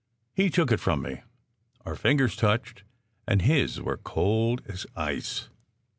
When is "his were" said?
3.43-3.97